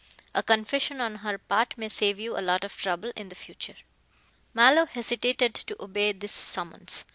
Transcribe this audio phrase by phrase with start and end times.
[0.33, 3.75] A confession on her part may save you a lot of trouble in the future."
[4.51, 7.05] Mallow hesitated to obey this summons.